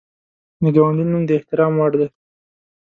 [0.63, 2.07] د ګاونډي نوم د احترام وړ دی